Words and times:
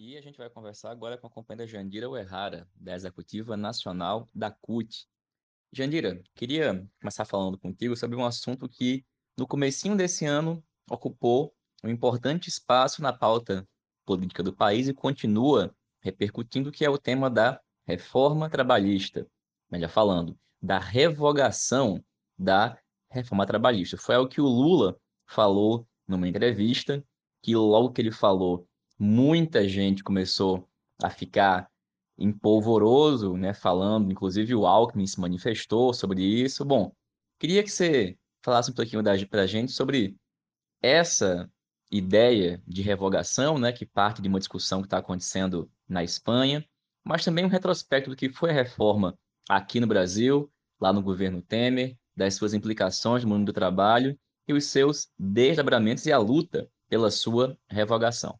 E 0.00 0.16
a 0.16 0.20
gente 0.20 0.38
vai 0.38 0.48
conversar 0.48 0.92
agora 0.92 1.18
com 1.18 1.26
a 1.26 1.30
companheira 1.30 1.66
Jandira 1.66 2.08
Uerrara, 2.08 2.68
da 2.72 2.94
Executiva 2.94 3.56
Nacional 3.56 4.28
da 4.32 4.48
CUT. 4.48 5.08
Jandira, 5.72 6.22
queria 6.36 6.88
começar 7.00 7.24
falando 7.24 7.58
contigo 7.58 7.96
sobre 7.96 8.16
um 8.16 8.24
assunto 8.24 8.68
que, 8.68 9.04
no 9.36 9.44
comecinho 9.44 9.96
desse 9.96 10.24
ano, 10.24 10.62
ocupou 10.88 11.52
um 11.82 11.88
importante 11.88 12.48
espaço 12.48 13.02
na 13.02 13.12
pauta 13.12 13.68
política 14.06 14.40
do 14.40 14.52
país 14.52 14.86
e 14.86 14.94
continua 14.94 15.74
repercutindo, 16.00 16.70
que 16.70 16.84
é 16.84 16.88
o 16.88 16.96
tema 16.96 17.28
da 17.28 17.60
reforma 17.84 18.48
trabalhista. 18.48 19.26
Melhor 19.68 19.90
falando, 19.90 20.38
da 20.62 20.78
revogação 20.78 22.00
da 22.38 22.78
reforma 23.10 23.44
trabalhista. 23.44 23.96
Foi 23.96 24.14
algo 24.14 24.30
que 24.30 24.40
o 24.40 24.46
Lula 24.46 24.96
falou 25.26 25.88
numa 26.06 26.28
entrevista, 26.28 27.04
que 27.42 27.56
logo 27.56 27.90
que 27.90 28.00
ele 28.00 28.12
falou, 28.12 28.67
muita 28.98 29.68
gente 29.68 30.02
começou 30.02 30.68
a 31.02 31.08
ficar 31.08 31.70
empolvoroso, 32.18 33.36
né, 33.36 33.54
falando, 33.54 34.10
inclusive 34.10 34.54
o 34.54 34.66
Alckmin 34.66 35.06
se 35.06 35.20
manifestou 35.20 35.94
sobre 35.94 36.22
isso. 36.22 36.64
Bom, 36.64 36.92
queria 37.38 37.62
que 37.62 37.70
você 37.70 38.18
falasse 38.42 38.70
um 38.70 38.74
pouquinho 38.74 39.02
para 39.30 39.42
a 39.42 39.46
gente 39.46 39.70
sobre 39.70 40.16
essa 40.82 41.48
ideia 41.90 42.62
de 42.66 42.82
revogação, 42.82 43.58
né, 43.58 43.72
que 43.72 43.86
parte 43.86 44.20
de 44.20 44.28
uma 44.28 44.40
discussão 44.40 44.80
que 44.80 44.86
está 44.86 44.98
acontecendo 44.98 45.70
na 45.88 46.02
Espanha, 46.02 46.66
mas 47.04 47.24
também 47.24 47.44
um 47.44 47.48
retrospecto 47.48 48.10
do 48.10 48.16
que 48.16 48.30
foi 48.30 48.50
a 48.50 48.54
reforma 48.54 49.16
aqui 49.48 49.80
no 49.80 49.86
Brasil, 49.86 50.50
lá 50.80 50.92
no 50.92 51.02
governo 51.02 51.40
Temer, 51.40 51.96
das 52.16 52.34
suas 52.34 52.52
implicações 52.52 53.22
no 53.22 53.30
mundo 53.30 53.46
do 53.46 53.52
trabalho 53.52 54.18
e 54.46 54.52
os 54.52 54.66
seus 54.66 55.08
desdobramentos 55.16 56.04
e 56.04 56.12
a 56.12 56.18
luta 56.18 56.68
pela 56.88 57.10
sua 57.10 57.56
revogação. 57.70 58.38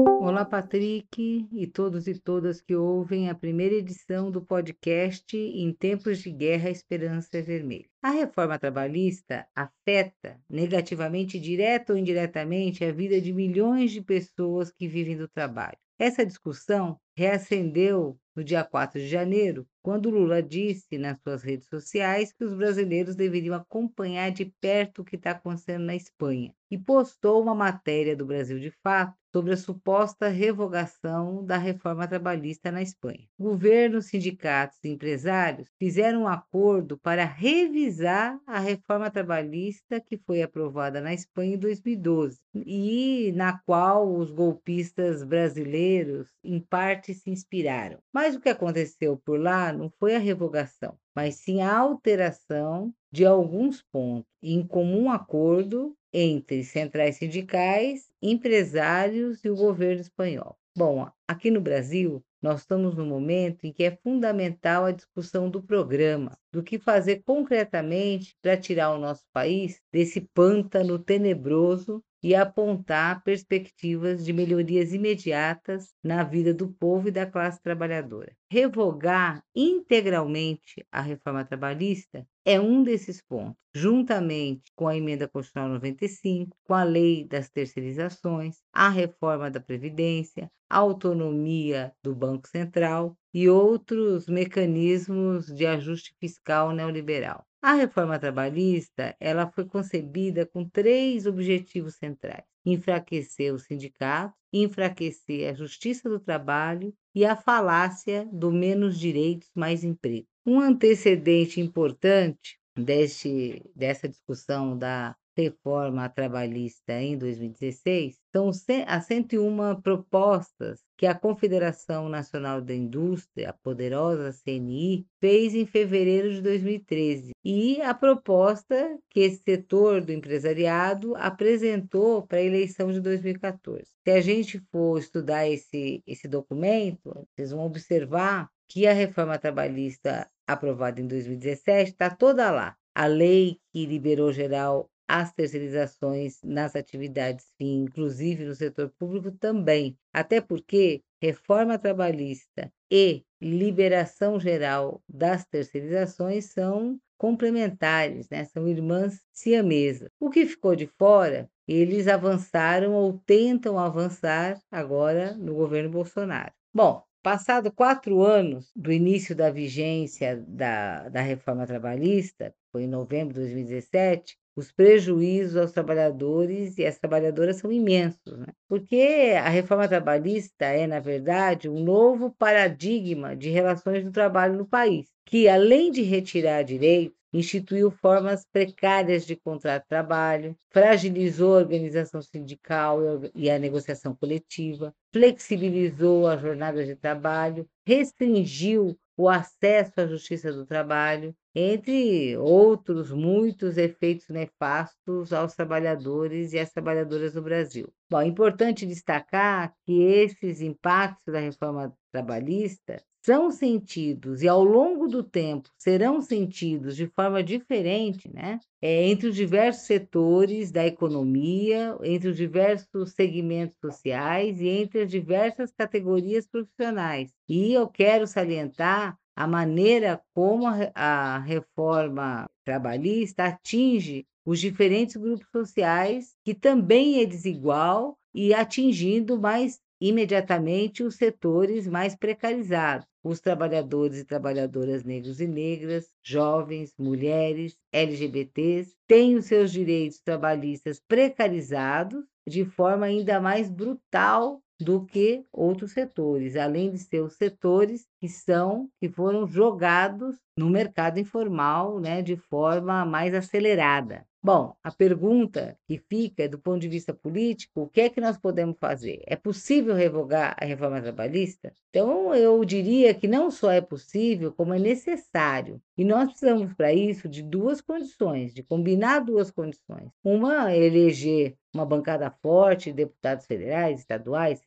Olá, 0.00 0.44
Patrick 0.44 1.48
e 1.50 1.66
todos 1.66 2.06
e 2.06 2.16
todas 2.16 2.60
que 2.60 2.76
ouvem 2.76 3.28
a 3.28 3.34
primeira 3.34 3.74
edição 3.74 4.30
do 4.30 4.40
podcast 4.40 5.36
Em 5.36 5.72
Tempos 5.72 6.18
de 6.18 6.30
Guerra, 6.30 6.70
Esperança 6.70 7.38
é 7.38 7.42
Vermelha. 7.42 7.88
A 8.00 8.10
reforma 8.10 8.56
trabalhista 8.60 9.44
afeta 9.56 10.40
negativamente, 10.48 11.40
direta 11.40 11.92
ou 11.92 11.98
indiretamente, 11.98 12.84
a 12.84 12.92
vida 12.92 13.20
de 13.20 13.32
milhões 13.32 13.90
de 13.90 14.00
pessoas 14.00 14.70
que 14.70 14.86
vivem 14.86 15.16
do 15.16 15.26
trabalho. 15.26 15.76
Essa 15.98 16.24
discussão 16.24 16.96
reacendeu 17.18 18.16
no 18.36 18.44
dia 18.44 18.62
4 18.62 19.00
de 19.00 19.08
janeiro, 19.08 19.66
quando 19.82 20.08
Lula 20.08 20.40
disse 20.40 20.96
nas 20.96 21.20
suas 21.20 21.42
redes 21.42 21.66
sociais 21.66 22.32
que 22.32 22.44
os 22.44 22.54
brasileiros 22.54 23.16
deveriam 23.16 23.56
acompanhar 23.56 24.30
de 24.30 24.44
perto 24.60 25.02
o 25.02 25.04
que 25.04 25.16
está 25.16 25.32
acontecendo 25.32 25.84
na 25.84 25.96
Espanha 25.96 26.54
e 26.70 26.78
postou 26.78 27.42
uma 27.42 27.54
matéria 27.54 28.14
do 28.14 28.26
Brasil 28.26 28.60
de 28.60 28.70
Fato 28.82 29.16
sobre 29.32 29.52
a 29.52 29.56
suposta 29.56 30.28
revogação 30.28 31.44
da 31.44 31.58
reforma 31.58 32.06
trabalhista 32.08 32.70
na 32.70 32.82
Espanha. 32.82 33.26
Governo, 33.38 34.00
sindicatos 34.00 34.78
e 34.82 34.88
empresários 34.88 35.68
fizeram 35.78 36.22
um 36.22 36.28
acordo 36.28 36.98
para 36.98 37.24
revisar 37.24 38.38
a 38.46 38.58
reforma 38.58 39.10
trabalhista 39.10 40.00
que 40.00 40.16
foi 40.16 40.42
aprovada 40.42 41.00
na 41.00 41.12
Espanha 41.12 41.54
em 41.54 41.58
2012 41.58 42.38
e 42.54 43.32
na 43.34 43.58
qual 43.58 44.14
os 44.14 44.30
golpistas 44.30 45.22
brasileiros, 45.22 46.28
em 46.42 46.60
parte, 46.60 47.07
se 47.14 47.30
inspiraram. 47.30 47.98
Mas 48.12 48.34
o 48.34 48.40
que 48.40 48.48
aconteceu 48.48 49.16
por 49.16 49.40
lá 49.40 49.72
não 49.72 49.90
foi 49.98 50.14
a 50.14 50.18
revogação, 50.18 50.98
mas 51.14 51.36
sim 51.36 51.60
a 51.60 51.76
alteração 51.76 52.92
de 53.10 53.24
alguns 53.24 53.82
pontos 53.82 54.28
em 54.42 54.66
comum 54.66 55.10
acordo 55.10 55.96
entre 56.12 56.64
centrais 56.64 57.16
sindicais, 57.16 58.08
empresários 58.22 59.44
e 59.44 59.50
o 59.50 59.56
governo 59.56 60.00
espanhol. 60.00 60.56
Bom, 60.76 61.10
aqui 61.26 61.50
no 61.50 61.60
Brasil, 61.60 62.24
nós 62.40 62.60
estamos 62.60 62.94
no 62.94 63.04
momento 63.04 63.64
em 63.64 63.72
que 63.72 63.82
é 63.82 63.96
fundamental 63.96 64.84
a 64.84 64.92
discussão 64.92 65.50
do 65.50 65.60
programa, 65.60 66.38
do 66.52 66.62
que 66.62 66.78
fazer 66.78 67.22
concretamente 67.24 68.36
para 68.40 68.56
tirar 68.56 68.92
o 68.92 68.98
nosso 68.98 69.24
país 69.32 69.82
desse 69.92 70.20
pântano 70.20 70.98
tenebroso 70.98 72.02
e 72.22 72.34
apontar 72.34 73.22
perspectivas 73.22 74.24
de 74.24 74.32
melhorias 74.32 74.92
imediatas 74.92 75.94
na 76.02 76.24
vida 76.24 76.52
do 76.52 76.68
povo 76.68 77.08
e 77.08 77.12
da 77.12 77.26
classe 77.26 77.62
trabalhadora. 77.62 78.32
Revogar 78.50 79.42
integralmente 79.54 80.84
a 80.90 81.00
reforma 81.00 81.44
trabalhista 81.44 82.26
é 82.44 82.58
um 82.58 82.82
desses 82.82 83.22
pontos, 83.22 83.56
juntamente 83.74 84.72
com 84.74 84.88
a 84.88 84.96
emenda 84.96 85.28
constitucional 85.28 85.68
95, 85.74 86.56
com 86.64 86.74
a 86.74 86.82
lei 86.82 87.24
das 87.24 87.50
terceirizações, 87.50 88.56
a 88.72 88.88
reforma 88.88 89.50
da 89.50 89.60
previdência, 89.60 90.50
a 90.68 90.78
autonomia 90.78 91.92
do 92.02 92.14
Banco 92.14 92.48
Central 92.48 93.16
e 93.32 93.48
outros 93.48 94.26
mecanismos 94.26 95.46
de 95.46 95.66
ajuste 95.66 96.14
fiscal 96.18 96.72
neoliberal. 96.72 97.47
A 97.62 97.74
reforma 97.74 98.18
trabalhista, 98.18 99.16
ela 99.20 99.50
foi 99.50 99.64
concebida 99.64 100.46
com 100.46 100.68
três 100.68 101.26
objetivos 101.26 101.94
centrais: 101.96 102.44
enfraquecer 102.64 103.52
o 103.54 103.58
sindicato, 103.58 104.34
enfraquecer 104.52 105.50
a 105.50 105.54
justiça 105.54 106.08
do 106.08 106.18
trabalho 106.20 106.94
e 107.14 107.24
a 107.24 107.36
falácia 107.36 108.28
do 108.32 108.50
menos 108.52 108.98
direitos, 108.98 109.50
mais 109.54 109.82
emprego. 109.84 110.26
Um 110.46 110.60
antecedente 110.60 111.60
importante 111.60 112.58
deste, 112.76 113.62
dessa 113.74 114.08
discussão 114.08 114.76
da 114.78 115.16
reforma 115.38 116.08
trabalhista 116.08 117.00
em 117.00 117.16
2016 117.16 118.16
são 118.34 118.50
as 118.86 119.06
101 119.06 119.80
propostas 119.80 120.80
que 120.96 121.06
a 121.06 121.14
Confederação 121.14 122.08
Nacional 122.08 122.60
da 122.60 122.74
Indústria, 122.74 123.50
a 123.50 123.52
poderosa 123.52 124.36
CNI, 124.44 125.06
fez 125.20 125.54
em 125.54 125.64
fevereiro 125.64 126.32
de 126.32 126.42
2013 126.42 127.30
e 127.44 127.80
a 127.80 127.94
proposta 127.94 128.98
que 129.08 129.20
esse 129.20 129.42
setor 129.44 130.00
do 130.00 130.12
empresariado 130.12 131.14
apresentou 131.16 132.26
para 132.26 132.38
a 132.38 132.42
eleição 132.42 132.90
de 132.90 133.00
2014. 133.00 133.84
Se 134.04 134.10
a 134.10 134.20
gente 134.20 134.60
for 134.72 134.98
estudar 134.98 135.48
esse, 135.48 136.02
esse 136.04 136.26
documento, 136.26 137.26
vocês 137.36 137.52
vão 137.52 137.64
observar 137.64 138.50
que 138.68 138.86
a 138.86 138.92
reforma 138.92 139.38
trabalhista 139.38 140.28
aprovada 140.46 141.00
em 141.00 141.06
2017 141.06 141.92
está 141.92 142.10
toda 142.10 142.50
lá. 142.50 142.76
A 142.94 143.06
lei 143.06 143.58
que 143.72 143.86
liberou 143.86 144.32
geral 144.32 144.90
as 145.08 145.32
terceirizações 145.32 146.38
nas 146.44 146.76
atividades 146.76 147.46
fim, 147.56 147.84
inclusive 147.84 148.44
no 148.44 148.54
setor 148.54 148.92
público 148.98 149.32
também, 149.32 149.98
até 150.12 150.40
porque 150.40 151.02
reforma 151.20 151.78
trabalhista 151.78 152.70
e 152.90 153.24
liberação 153.40 154.38
geral 154.38 155.02
das 155.08 155.46
terceirizações 155.46 156.46
são 156.46 157.00
complementares, 157.16 158.28
né? 158.28 158.44
são 158.44 158.68
irmãs 158.68 159.20
siamesas. 159.32 160.10
O 160.20 160.30
que 160.30 160.46
ficou 160.46 160.76
de 160.76 160.86
fora, 160.86 161.50
eles 161.66 162.06
avançaram 162.06 162.92
ou 162.92 163.18
tentam 163.26 163.78
avançar 163.78 164.60
agora 164.70 165.34
no 165.34 165.54
governo 165.54 165.90
Bolsonaro. 165.90 166.52
Bom, 166.72 167.02
Passado 167.20 167.72
quatro 167.72 168.22
anos 168.22 168.70
do 168.74 168.92
início 168.92 169.34
da 169.34 169.50
vigência 169.50 170.42
da, 170.46 171.08
da 171.08 171.20
reforma 171.20 171.66
trabalhista, 171.66 172.54
foi 172.70 172.84
em 172.84 172.88
novembro 172.88 173.34
de 173.34 173.40
2017, 173.40 174.38
os 174.58 174.72
prejuízos 174.72 175.56
aos 175.56 175.70
trabalhadores 175.70 176.78
e 176.78 176.84
às 176.84 176.98
trabalhadoras 176.98 177.58
são 177.58 177.70
imensos, 177.70 178.36
né? 178.36 178.46
porque 178.68 179.32
a 179.40 179.48
reforma 179.48 179.86
trabalhista 179.86 180.64
é, 180.64 180.84
na 180.84 180.98
verdade, 180.98 181.68
um 181.68 181.78
novo 181.78 182.34
paradigma 182.36 183.36
de 183.36 183.50
relações 183.50 184.02
do 184.02 184.10
trabalho 184.10 184.56
no 184.58 184.66
país, 184.66 185.06
que, 185.24 185.48
além 185.48 185.92
de 185.92 186.02
retirar 186.02 186.64
direitos, 186.64 187.16
instituiu 187.32 187.88
formas 187.88 188.44
precárias 188.50 189.24
de 189.24 189.36
contrato 189.36 189.82
de 189.82 189.88
trabalho, 189.88 190.56
fragilizou 190.70 191.54
a 191.54 191.58
organização 191.58 192.20
sindical 192.20 193.00
e 193.36 193.48
a 193.48 193.60
negociação 193.60 194.12
coletiva, 194.12 194.92
flexibilizou 195.12 196.26
as 196.26 196.40
jornadas 196.40 196.84
de 196.86 196.96
trabalho, 196.96 197.68
restringiu 197.86 198.98
o 199.16 199.28
acesso 199.28 199.92
à 200.00 200.06
justiça 200.06 200.52
do 200.52 200.64
trabalho, 200.66 201.34
entre 201.54 202.36
outros 202.36 203.10
muitos 203.10 203.76
efeitos 203.76 204.28
nefastos 204.28 205.32
aos 205.32 205.54
trabalhadores 205.54 206.52
e 206.52 206.58
às 206.58 206.72
trabalhadoras 206.72 207.34
do 207.34 207.42
Brasil. 207.42 207.92
Bom, 208.10 208.20
é 208.20 208.26
importante 208.26 208.86
destacar 208.86 209.74
que 209.84 210.02
esses 210.02 210.60
impactos 210.60 211.32
da 211.32 211.40
reforma 211.40 211.92
trabalhista 212.12 213.02
são 213.24 213.50
sentidos 213.50 214.42
e 214.42 214.48
ao 214.48 214.64
longo 214.64 215.06
do 215.06 215.22
tempo 215.22 215.68
serão 215.76 216.20
sentidos 216.20 216.96
de 216.96 217.06
forma 217.08 217.42
diferente, 217.42 218.26
né? 218.32 218.58
É, 218.80 219.06
entre 219.08 219.28
os 219.28 219.36
diversos 219.36 219.84
setores 219.84 220.70
da 220.70 220.86
economia, 220.86 221.98
entre 222.04 222.30
os 222.30 222.36
diversos 222.36 223.12
segmentos 223.12 223.76
sociais 223.84 224.60
e 224.60 224.68
entre 224.68 225.02
as 225.02 225.10
diversas 225.10 225.72
categorias 225.72 226.46
profissionais. 226.46 227.30
E 227.48 227.72
eu 227.74 227.88
quero 227.88 228.26
salientar 228.26 229.18
a 229.38 229.46
maneira 229.46 230.20
como 230.34 230.66
a 230.96 231.38
reforma 231.38 232.50
trabalhista 232.64 233.44
atinge 233.44 234.26
os 234.44 234.58
diferentes 234.58 235.14
grupos 235.14 235.46
sociais, 235.52 236.34
que 236.44 236.52
também 236.52 237.22
é 237.22 237.24
desigual 237.24 238.18
e 238.34 238.52
atingindo 238.52 239.40
mais 239.40 239.78
imediatamente 240.00 241.04
os 241.04 241.14
setores 241.14 241.86
mais 241.86 242.16
precarizados, 242.16 243.06
os 243.22 243.38
trabalhadores 243.38 244.18
e 244.18 244.24
trabalhadoras 244.24 245.04
negros 245.04 245.40
e 245.40 245.46
negras, 245.46 246.10
jovens, 246.20 246.92
mulheres, 246.98 247.76
LGBTs, 247.92 248.96
têm 249.06 249.36
os 249.36 249.44
seus 249.44 249.70
direitos 249.70 250.18
trabalhistas 250.18 251.00
precarizados 251.06 252.24
de 252.44 252.64
forma 252.64 253.06
ainda 253.06 253.40
mais 253.40 253.70
brutal 253.70 254.60
do 254.80 255.04
que 255.04 255.44
outros 255.52 255.92
setores, 255.92 256.56
além 256.56 256.90
de 256.90 256.98
ser 256.98 257.20
os 257.20 257.34
setores 257.34 258.06
que 258.20 258.28
são 258.28 258.88
que 259.00 259.08
foram 259.08 259.46
jogados 259.46 260.36
no 260.56 260.68
mercado 260.68 261.18
informal, 261.20 262.00
né, 262.00 262.22
de 262.22 262.36
forma 262.36 263.04
mais 263.04 263.34
acelerada. 263.34 264.26
Bom, 264.40 264.76
a 264.84 264.92
pergunta 264.92 265.76
que 265.86 265.98
fica 265.98 266.48
do 266.48 266.60
ponto 266.60 266.78
de 266.78 266.88
vista 266.88 267.12
político, 267.12 267.82
o 267.82 267.88
que 267.88 268.02
é 268.02 268.08
que 268.08 268.20
nós 268.20 268.38
podemos 268.38 268.78
fazer? 268.78 269.20
É 269.26 269.34
possível 269.34 269.96
revogar 269.96 270.56
a 270.56 270.64
reforma 270.64 271.02
trabalhista? 271.02 271.72
Então, 271.90 272.32
eu 272.32 272.64
diria 272.64 273.12
que 273.12 273.26
não 273.26 273.50
só 273.50 273.70
é 273.72 273.80
possível, 273.80 274.52
como 274.52 274.72
é 274.72 274.78
necessário. 274.78 275.82
E 275.96 276.04
nós 276.04 276.28
precisamos, 276.28 276.72
para 276.74 276.94
isso, 276.94 277.28
de 277.28 277.42
duas 277.42 277.80
condições, 277.80 278.54
de 278.54 278.62
combinar 278.62 279.20
duas 279.20 279.50
condições. 279.50 280.08
Uma, 280.22 280.74
eleger 280.74 281.56
uma 281.74 281.84
bancada 281.84 282.30
forte, 282.30 282.92
deputados 282.92 283.44
federais, 283.44 284.00
estaduais, 284.00 284.62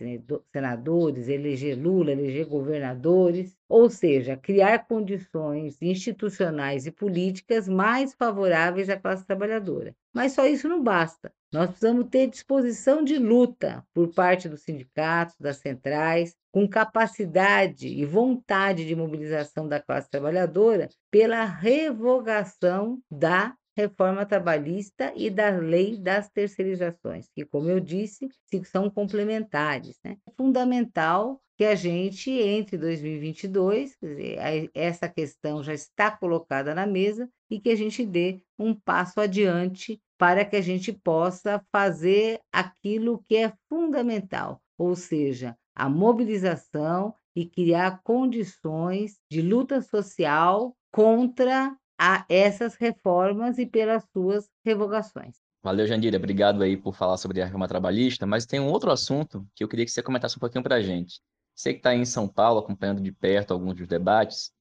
senadores, 0.51 1.27
eleger 1.27 1.77
Lula, 1.77 2.12
eleger 2.12 2.45
governadores, 2.45 3.41
ou 3.68 3.90
seja, 3.90 4.38
criar 4.38 4.88
condições 4.88 5.82
institucionais 5.82 6.86
e 6.86 6.92
políticas 6.92 7.68
mais 7.68 8.14
favoráveis 8.14 8.90
à 8.90 8.98
classe 8.98 9.26
trabalhadora. 9.26 9.96
Mas 10.14 10.34
só 10.34 10.46
isso 10.46 10.68
não 10.68 10.84
basta. 10.84 11.32
Nós 11.54 11.70
precisamos 11.70 12.08
ter 12.10 12.28
disposição 12.28 13.04
de 13.04 13.18
luta 13.18 13.86
por 13.94 14.14
parte 14.14 14.48
dos 14.48 14.62
sindicatos, 14.62 15.36
das 15.40 15.58
centrais, 15.58 16.36
com 16.52 16.68
capacidade 16.68 17.88
e 17.88 18.06
vontade 18.06 18.86
de 18.86 18.96
mobilização 18.96 19.68
da 19.68 19.80
classe 19.80 20.10
trabalhadora 20.10 20.90
pela 21.10 21.44
revogação 21.46 23.00
da 23.10 23.56
reforma 23.76 24.26
trabalhista 24.26 25.14
e 25.16 25.30
da 25.30 25.50
lei 25.50 25.98
das 25.98 26.30
terceirizações, 26.30 27.30
que, 27.34 27.46
como 27.46 27.70
eu 27.70 27.80
disse, 27.80 28.28
são 28.66 28.90
complementares. 28.90 29.98
Né? 30.04 30.18
É 30.28 30.32
fundamental 30.38 31.42
que 31.62 31.66
a 31.66 31.75
gente, 31.75 32.31
entre 32.31 32.75
2022, 32.75 33.96
dizer, 34.02 34.72
essa 34.74 35.08
questão 35.08 35.63
já 35.63 35.75
está 35.75 36.10
colocada 36.10 36.74
na 36.74 36.88
mesa 36.88 37.30
e 37.52 37.60
que 37.60 37.69
a 37.69 37.75
gente 37.75 38.04
dê 38.04 38.42
um 38.58 38.74
passo 38.74 39.22
adiante 39.22 40.02
para 40.18 40.44
que 40.44 40.56
a 40.56 40.62
gente 40.62 40.92
possa 40.92 41.63
fazer 41.72 42.40
aquilo 42.52 43.24
que 43.30 43.38
é 43.38 43.54
fundamental, 43.69 44.60
ou 44.75 44.96
seja, 44.96 45.56
a 45.75 45.88
mobilização 45.88 47.13
e 47.36 47.46
criar 47.46 48.02
condições 48.04 49.19
de 49.30 49.44
luta 49.44 49.84
social 49.84 50.75
contra 50.92 51.78
a 51.96 52.25
essas 52.28 52.74
reformas 52.74 53.60
e 53.60 53.68
pelas 53.68 54.04
suas 54.12 54.50
revogações. 54.66 55.36
Valeu, 55.62 55.86
Jandira. 55.86 56.18
Obrigado 56.18 56.63
aí 56.63 56.75
por 56.75 56.96
falar 56.96 57.18
sobre 57.18 57.40
a 57.40 57.46
reforma 57.46 57.68
trabalhista, 57.68 58.25
mas 58.25 58.48
tem 58.48 58.60
um 58.60 58.68
outro 58.68 58.90
assunto 58.90 59.48
que 59.54 59.63
eu 59.63 59.68
queria 59.68 59.86
que 59.86 59.92
você 59.92 60.02
comentasse 60.02 60.38
um 60.38 60.40
pouquinho 60.40 60.63
para 60.63 60.78
a 60.78 60.81
gente. 60.81 61.22
Você 61.62 61.74
que 61.74 61.80
está 61.80 61.94
em 61.94 62.06
São 62.06 62.28
Paulo 62.28 62.58
acompanhando 62.58 63.00
de 63.04 63.12
perto 63.12 63.54
alguns 63.54 63.75
dos 63.75 63.88
debates, 63.88 64.52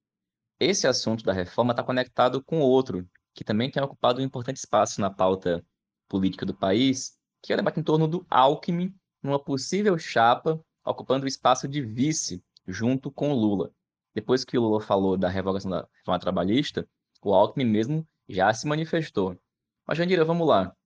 esse 0.60 0.86
assunto 0.86 1.24
da 1.24 1.32
reforma 1.32 1.72
está 1.72 1.82
conectado 1.82 2.44
com 2.44 2.60
outro, 2.60 3.08
que 3.32 3.42
também 3.42 3.70
tem 3.70 3.82
ocupado 3.82 4.20
um 4.20 4.22
importante 4.22 4.58
espaço 4.58 5.00
na 5.00 5.08
pauta 5.08 5.64
política 6.06 6.44
do 6.44 6.52
país, 6.52 7.18
que 7.42 7.54
é 7.54 7.54
o 7.54 7.56
debate 7.56 7.80
em 7.80 7.82
torno 7.82 8.06
do 8.06 8.26
Alckmin 8.28 8.94
numa 9.22 9.42
possível 9.42 9.96
chapa 9.96 10.62
ocupando 10.84 11.24
o 11.24 11.28
espaço 11.28 11.66
de 11.66 11.80
vice 11.80 12.44
junto 12.66 13.10
com 13.10 13.32
o 13.32 13.34
Lula. 13.34 13.72
Depois 14.14 14.44
que 14.44 14.58
o 14.58 14.60
Lula 14.60 14.82
falou 14.82 15.16
da 15.16 15.30
revogação 15.30 15.70
da 15.70 15.88
reforma 15.94 16.20
trabalhista, 16.20 16.86
o 17.22 17.32
Alckmin 17.32 17.64
mesmo 17.64 18.06
já 18.28 18.52
se 18.52 18.66
manifestou. 18.66 19.40
Mas, 19.86 19.96
Jandira, 19.96 20.22
vamos 20.22 20.46
lá. 20.46 20.76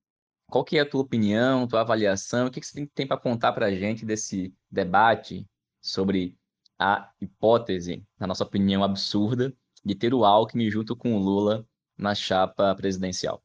Qual 0.46 0.64
que 0.64 0.78
é 0.78 0.82
a 0.82 0.88
tua 0.88 1.00
opinião, 1.00 1.66
tua 1.66 1.80
avaliação? 1.80 2.46
O 2.46 2.50
que, 2.52 2.60
que 2.60 2.66
você 2.68 2.86
tem 2.94 3.04
para 3.04 3.20
contar 3.20 3.52
para 3.52 3.66
a 3.66 3.74
gente 3.74 4.06
desse 4.06 4.54
debate 4.70 5.44
sobre 5.84 6.36
a 6.78 7.12
hipótese, 7.20 8.04
na 8.18 8.26
nossa 8.26 8.44
opinião 8.44 8.82
absurda, 8.82 9.54
de 9.84 9.94
ter 9.94 10.14
o 10.14 10.24
Alckmin 10.24 10.70
junto 10.70 10.96
com 10.96 11.14
o 11.14 11.18
Lula 11.18 11.66
na 11.96 12.14
chapa 12.14 12.74
presidencial? 12.74 13.42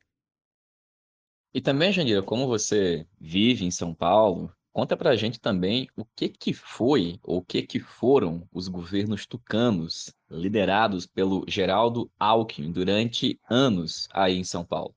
E 1.53 1.59
também, 1.59 1.91
Jandira, 1.91 2.23
como 2.23 2.47
você 2.47 3.07
vive 3.19 3.65
em 3.65 3.71
São 3.71 3.93
Paulo, 3.93 4.51
Conta 4.71 4.95
pra 4.95 5.15
gente 5.15 5.41
também 5.41 5.89
o 5.97 6.05
que 6.05 6.29
que 6.29 6.53
foi 6.53 7.19
ou 7.23 7.39
o 7.39 7.43
que 7.43 7.63
que 7.63 7.79
foram 7.79 8.47
os 8.49 8.67
governos 8.67 9.25
tucanos 9.25 10.13
liderados 10.29 11.07
pelo 11.07 11.43
Geraldo 11.47 12.09
Alckmin 12.19 12.71
durante 12.71 13.39
anos 13.49 14.07
aí 14.13 14.37
em 14.37 14.43
São 14.43 14.63
Paulo. 14.63 14.95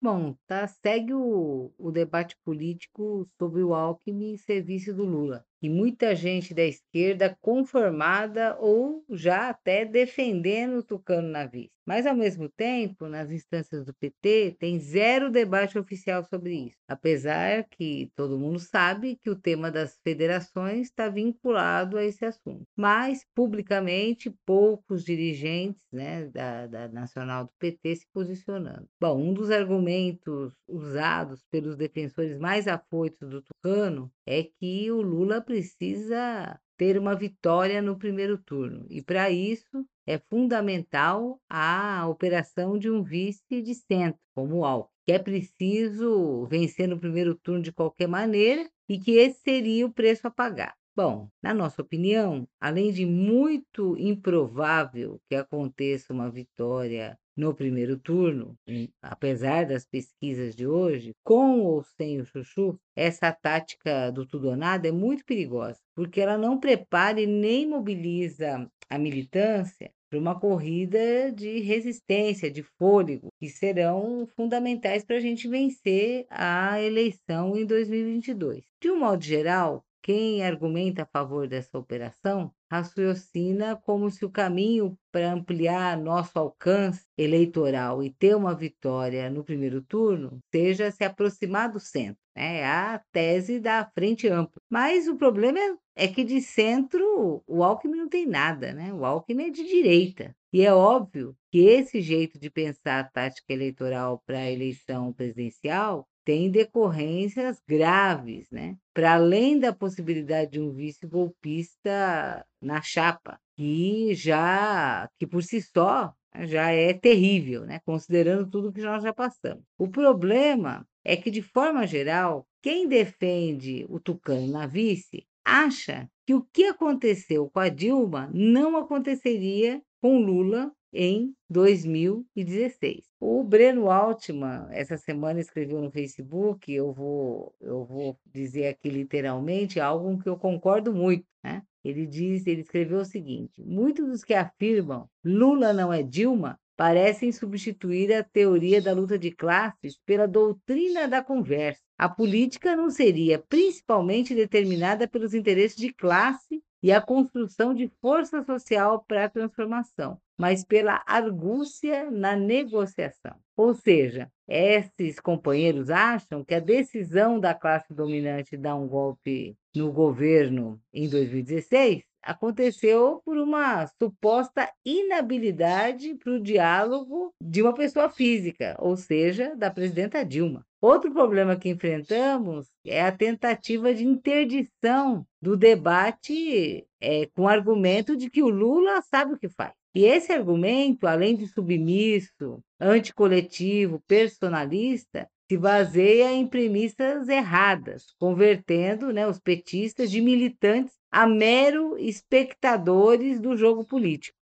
Bom, 0.00 0.34
tá, 0.46 0.66
segue 0.66 1.12
o, 1.14 1.72
o 1.78 1.92
debate 1.92 2.36
político 2.42 3.28
sobre 3.38 3.62
o 3.62 3.74
Alckmin 3.74 4.32
e 4.32 4.38
serviço 4.38 4.94
do 4.94 5.04
Lula. 5.04 5.46
E 5.62 5.70
muita 5.70 6.14
gente 6.14 6.52
da 6.52 6.64
esquerda 6.64 7.36
conformada 7.40 8.56
ou 8.58 9.04
já 9.10 9.48
até 9.48 9.84
defendendo 9.84 10.78
o 10.78 10.82
Tucano 10.82 11.28
na 11.28 11.46
vice. 11.46 11.70
Mas, 11.84 12.06
ao 12.06 12.14
mesmo 12.14 12.48
tempo, 12.48 13.08
nas 13.08 13.30
instâncias 13.30 13.84
do 13.84 13.92
PT, 13.94 14.56
tem 14.58 14.78
zero 14.78 15.30
debate 15.30 15.78
oficial 15.78 16.24
sobre 16.24 16.54
isso. 16.66 16.76
Apesar 16.86 17.66
que 17.70 18.10
todo 18.14 18.38
mundo 18.38 18.58
sabe 18.60 19.18
que 19.22 19.30
o 19.30 19.36
tema 19.38 19.70
das 19.70 19.98
federações 20.04 20.88
está 20.88 21.08
vinculado 21.08 21.98
a 21.98 22.04
esse 22.04 22.24
assunto. 22.24 22.62
Mas, 22.76 23.24
publicamente, 23.34 24.32
poucos 24.46 25.04
dirigentes 25.04 25.82
né, 25.92 26.26
da, 26.26 26.66
da 26.66 26.88
Nacional 26.88 27.44
do 27.44 27.52
PT 27.58 27.96
se 27.96 28.06
posicionando. 28.12 28.86
Bom, 29.00 29.20
um 29.20 29.34
dos 29.34 29.50
argumentos 29.50 30.54
usados 30.68 31.42
pelos 31.50 31.76
defensores 31.76 32.38
mais 32.38 32.68
afoitos 32.68 33.28
do 33.28 33.42
Tucano 33.42 34.10
é 34.26 34.44
que 34.44 34.90
o 34.90 35.02
Lula 35.02 35.40
precisa 35.52 36.58
ter 36.78 36.98
uma 36.98 37.14
vitória 37.14 37.82
no 37.82 37.98
primeiro 37.98 38.38
turno. 38.38 38.86
E 38.88 39.02
para 39.02 39.30
isso 39.30 39.86
é 40.06 40.18
fundamental 40.18 41.38
a 41.48 42.08
operação 42.08 42.78
de 42.78 42.90
um 42.90 43.02
vice 43.02 43.60
de 43.60 43.74
centro, 43.74 44.18
como 44.34 44.56
o 44.56 44.64
Alckmin, 44.64 44.90
que 45.06 45.12
é 45.12 45.18
preciso 45.18 46.46
vencer 46.46 46.88
no 46.88 46.98
primeiro 46.98 47.34
turno 47.34 47.62
de 47.62 47.70
qualquer 47.70 48.08
maneira 48.08 48.66
e 48.88 48.98
que 48.98 49.12
esse 49.12 49.40
seria 49.40 49.84
o 49.86 49.92
preço 49.92 50.26
a 50.26 50.30
pagar. 50.30 50.74
Bom, 50.96 51.28
na 51.42 51.52
nossa 51.52 51.82
opinião, 51.82 52.48
além 52.58 52.90
de 52.90 53.04
muito 53.04 53.94
improvável 53.98 55.20
que 55.28 55.34
aconteça 55.34 56.14
uma 56.14 56.30
vitória 56.30 57.18
no 57.36 57.54
primeiro 57.54 57.98
turno, 57.98 58.56
apesar 59.00 59.66
das 59.66 59.84
pesquisas 59.84 60.54
de 60.54 60.66
hoje, 60.66 61.12
com 61.24 61.60
ou 61.60 61.82
sem 61.82 62.20
o 62.20 62.24
chuchu, 62.24 62.78
essa 62.96 63.32
tática 63.32 64.10
do 64.10 64.26
tudo 64.26 64.48
ou 64.48 64.56
nada 64.56 64.88
é 64.88 64.92
muito 64.92 65.24
perigosa, 65.24 65.78
porque 65.94 66.20
ela 66.20 66.36
não 66.36 66.58
prepara 66.58 67.20
e 67.20 67.26
nem 67.26 67.66
mobiliza 67.66 68.68
a 68.88 68.98
militância 68.98 69.90
para 70.10 70.18
uma 70.18 70.38
corrida 70.38 71.32
de 71.32 71.60
resistência, 71.60 72.50
de 72.50 72.62
fôlego, 72.62 73.28
que 73.40 73.48
serão 73.48 74.26
fundamentais 74.36 75.02
para 75.02 75.16
a 75.16 75.20
gente 75.20 75.48
vencer 75.48 76.26
a 76.28 76.78
eleição 76.82 77.56
em 77.56 77.64
2022. 77.64 78.62
De 78.78 78.90
um 78.90 78.98
modo 78.98 79.24
geral, 79.24 79.82
quem 80.02 80.44
argumenta 80.44 81.04
a 81.04 81.06
favor 81.06 81.46
dessa 81.46 81.78
operação 81.78 82.52
raciocina 82.70 83.76
como 83.76 84.10
se 84.10 84.24
o 84.24 84.30
caminho 84.30 84.98
para 85.12 85.32
ampliar 85.32 85.98
nosso 85.98 86.38
alcance 86.38 87.04
eleitoral 87.18 88.02
e 88.02 88.10
ter 88.10 88.34
uma 88.34 88.54
vitória 88.54 89.28
no 89.28 89.44
primeiro 89.44 89.82
turno 89.82 90.40
seja 90.50 90.90
se 90.90 91.04
aproximar 91.04 91.70
do 91.70 91.78
centro. 91.78 92.16
Né? 92.34 92.60
É 92.60 92.66
a 92.66 93.02
tese 93.12 93.60
da 93.60 93.84
frente 93.94 94.26
ampla. 94.26 94.60
Mas 94.70 95.06
o 95.06 95.16
problema 95.16 95.58
é, 95.58 96.04
é 96.04 96.08
que 96.08 96.24
de 96.24 96.40
centro 96.40 97.42
o 97.46 97.62
Alckmin 97.62 97.98
não 97.98 98.08
tem 98.08 98.26
nada, 98.26 98.72
né? 98.72 98.92
O 98.92 99.04
Alckmin 99.04 99.48
é 99.48 99.50
de 99.50 99.64
direita. 99.64 100.34
E 100.52 100.64
é 100.64 100.72
óbvio 100.72 101.36
que 101.50 101.60
esse 101.60 102.00
jeito 102.00 102.38
de 102.38 102.50
pensar 102.50 103.00
a 103.00 103.04
tática 103.04 103.52
eleitoral 103.52 104.22
para 104.26 104.38
a 104.38 104.50
eleição 104.50 105.12
presidencial 105.12 106.06
tem 106.24 106.50
decorrências 106.50 107.60
graves, 107.66 108.48
né? 108.50 108.76
Para 108.94 109.14
além 109.14 109.58
da 109.58 109.72
possibilidade 109.72 110.52
de 110.52 110.60
um 110.60 110.72
vice 110.72 111.06
golpista 111.06 112.44
na 112.60 112.80
chapa, 112.82 113.38
que 113.56 114.14
já 114.14 115.08
que 115.18 115.26
por 115.26 115.42
si 115.42 115.60
só 115.60 116.12
já 116.44 116.70
é 116.70 116.94
terrível, 116.94 117.66
né? 117.66 117.80
Considerando 117.84 118.48
tudo 118.48 118.72
que 118.72 118.80
nós 118.80 119.02
já 119.02 119.12
passamos. 119.12 119.64
O 119.78 119.88
problema 119.88 120.86
é 121.04 121.16
que 121.16 121.30
de 121.30 121.42
forma 121.42 121.86
geral, 121.86 122.46
quem 122.62 122.88
defende 122.88 123.84
o 123.88 124.00
Tucano 124.00 124.46
na 124.46 124.66
vice 124.66 125.26
acha 125.44 126.08
que 126.26 126.34
o 126.34 126.46
que 126.52 126.64
aconteceu 126.64 127.50
com 127.50 127.58
a 127.58 127.68
Dilma 127.68 128.30
não 128.32 128.76
aconteceria 128.76 129.82
com 130.00 130.18
Lula 130.18 130.72
em 130.92 131.34
2016. 131.48 133.04
O 133.18 133.42
Breno 133.42 133.90
Altman, 133.90 134.66
essa 134.70 134.96
semana, 134.96 135.40
escreveu 135.40 135.80
no 135.80 135.90
Facebook, 135.90 136.72
eu 136.72 136.92
vou, 136.92 137.54
eu 137.60 137.84
vou 137.84 138.18
dizer 138.26 138.66
aqui 138.68 138.90
literalmente 138.90 139.80
algo 139.80 140.22
que 140.22 140.28
eu 140.28 140.36
concordo 140.36 140.92
muito. 140.92 141.24
Né? 141.42 141.62
Ele 141.84 142.06
diz, 142.06 142.46
ele 142.46 142.60
escreveu 142.60 142.98
o 142.98 143.04
seguinte: 143.04 143.62
muitos 143.64 144.06
dos 144.06 144.24
que 144.24 144.34
afirmam 144.34 145.08
Lula 145.24 145.72
não 145.72 145.92
é 145.92 146.02
Dilma 146.02 146.58
parecem 146.76 147.30
substituir 147.30 148.12
a 148.12 148.24
teoria 148.24 148.80
da 148.80 148.92
luta 148.92 149.18
de 149.18 149.30
classes 149.30 149.98
pela 150.04 150.26
doutrina 150.26 151.06
da 151.06 151.22
conversa. 151.22 151.80
A 151.96 152.08
política 152.08 152.74
não 152.74 152.90
seria 152.90 153.38
principalmente 153.38 154.34
determinada 154.34 155.06
pelos 155.06 155.34
interesses 155.34 155.76
de 155.76 155.92
classe 155.92 156.62
e 156.82 156.90
a 156.90 157.00
construção 157.00 157.72
de 157.72 157.88
força 158.00 158.42
social 158.42 159.04
para 159.06 159.26
a 159.26 159.28
transformação, 159.28 160.18
mas 160.36 160.64
pela 160.64 161.02
argúcia 161.06 162.10
na 162.10 162.34
negociação. 162.34 163.36
Ou 163.56 163.72
seja, 163.72 164.30
esses 164.48 165.20
companheiros 165.20 165.90
acham 165.90 166.44
que 166.44 166.54
a 166.54 166.60
decisão 166.60 167.38
da 167.38 167.54
classe 167.54 167.94
dominante 167.94 168.56
dar 168.56 168.74
um 168.74 168.88
golpe 168.88 169.56
no 169.74 169.92
governo 169.92 170.80
em 170.92 171.08
2016 171.08 172.11
aconteceu 172.22 173.20
por 173.24 173.36
uma 173.36 173.86
suposta 173.98 174.70
inabilidade 174.84 176.14
para 176.14 176.32
o 176.32 176.42
diálogo 176.42 177.34
de 177.40 177.62
uma 177.62 177.74
pessoa 177.74 178.08
física, 178.08 178.76
ou 178.78 178.96
seja, 178.96 179.54
da 179.56 179.70
presidenta 179.70 180.24
Dilma. 180.24 180.64
Outro 180.80 181.12
problema 181.12 181.56
que 181.56 181.68
enfrentamos 181.68 182.68
é 182.84 183.02
a 183.02 183.12
tentativa 183.12 183.94
de 183.94 184.04
interdição 184.04 185.24
do 185.40 185.56
debate 185.56 186.86
é, 187.00 187.26
com 187.34 187.42
o 187.42 187.48
argumento 187.48 188.16
de 188.16 188.28
que 188.28 188.42
o 188.42 188.48
Lula 188.48 189.00
sabe 189.02 189.34
o 189.34 189.38
que 189.38 189.48
faz. 189.48 189.72
E 189.94 190.04
esse 190.04 190.32
argumento, 190.32 191.06
além 191.06 191.36
de 191.36 191.46
submisso, 191.46 192.60
anticoletivo, 192.80 194.02
personalista, 194.08 195.28
se 195.50 195.58
baseia 195.58 196.32
em 196.32 196.46
premissas 196.46 197.28
erradas, 197.28 198.06
convertendo 198.18 199.12
né, 199.12 199.26
os 199.26 199.38
petistas 199.38 200.10
de 200.10 200.20
militantes 200.20 200.94
a 201.12 201.26
mero 201.26 201.98
espectadores 201.98 203.38
do 203.38 203.54
jogo 203.54 203.84
político. 203.84 204.38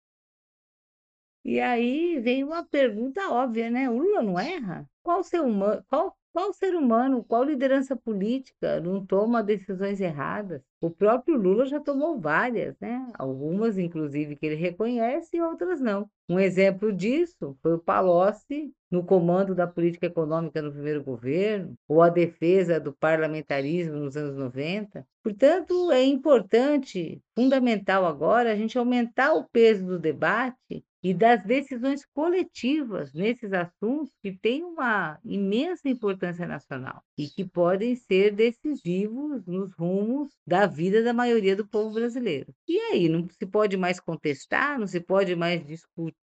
E 1.43 1.59
aí 1.59 2.19
vem 2.19 2.43
uma 2.43 2.63
pergunta 2.63 3.29
óbvia, 3.29 3.71
né? 3.71 3.89
O 3.89 3.97
Lula 3.97 4.21
não 4.21 4.39
erra? 4.39 4.88
Qual 5.01 5.23
humano, 5.41 5.83
qual, 5.89 6.15
qual 6.31 6.53
ser 6.53 6.75
humano, 6.75 7.24
qual 7.24 7.43
liderança 7.43 7.95
política 7.95 8.79
não 8.79 9.05
toma 9.05 9.43
decisões 9.43 10.00
erradas? 10.00 10.62
O 10.81 10.89
próprio 10.89 11.36
Lula 11.38 11.65
já 11.65 11.79
tomou 11.79 12.19
várias, 12.19 12.75
né? 12.79 13.12
Algumas, 13.17 13.77
inclusive, 13.77 14.36
que 14.36 14.45
ele 14.45 14.55
reconhece 14.55 15.38
e 15.38 15.41
outras 15.41 15.81
não. 15.81 16.09
Um 16.29 16.39
exemplo 16.39 16.93
disso 16.93 17.57
foi 17.62 17.74
o 17.74 17.79
Palocci 17.79 18.71
no 18.89 19.03
comando 19.03 19.53
da 19.53 19.67
política 19.67 20.07
econômica 20.07 20.62
no 20.62 20.71
primeiro 20.71 21.03
governo, 21.03 21.75
ou 21.88 22.01
a 22.01 22.09
defesa 22.09 22.79
do 22.79 22.93
parlamentarismo 22.93 23.98
nos 23.98 24.15
anos 24.15 24.36
90. 24.36 25.05
Portanto, 25.24 25.91
é 25.91 26.03
importante, 26.03 27.21
fundamental 27.36 28.05
agora, 28.05 28.51
a 28.51 28.55
gente 28.55 28.77
aumentar 28.77 29.33
o 29.33 29.48
peso 29.50 29.86
do 29.86 30.00
debate 30.00 30.83
e 31.03 31.13
das 31.13 31.43
decisões 31.43 32.05
coletivas 32.13 33.13
nesses 33.13 33.53
assuntos 33.53 34.13
que 34.21 34.31
têm 34.31 34.63
uma 34.63 35.17
imensa 35.23 35.87
importância 35.87 36.45
nacional 36.45 37.01
e 37.17 37.27
que 37.27 37.45
podem 37.45 37.95
ser 37.95 38.33
decisivos 38.35 39.45
nos 39.45 39.71
rumos 39.73 40.31
da 40.45 40.65
vida 40.65 41.01
da 41.01 41.13
maioria 41.13 41.55
do 41.55 41.67
povo 41.67 41.93
brasileiro. 41.93 42.53
E 42.67 42.77
aí, 42.77 43.07
não 43.07 43.27
se 43.29 43.45
pode 43.45 43.77
mais 43.77 43.99
contestar, 43.99 44.79
não 44.79 44.87
se 44.87 44.99
pode 44.99 45.35
mais 45.35 45.63